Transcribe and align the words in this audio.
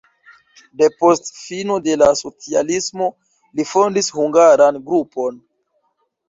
Depost 0.81 1.25
fino 1.41 1.75
de 1.87 1.97
la 2.03 2.07
socialismo 2.21 3.11
li 3.59 3.67
fondis 3.75 4.11
hungaran 4.17 4.83
grupon. 4.89 5.39